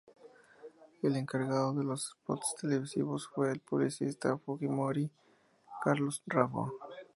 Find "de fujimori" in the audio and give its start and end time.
4.31-5.11